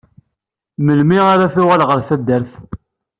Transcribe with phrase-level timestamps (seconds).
[0.85, 2.51] Melmi ara tuɣal ɣer taddart?